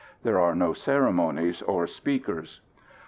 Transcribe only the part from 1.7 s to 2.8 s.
speakers.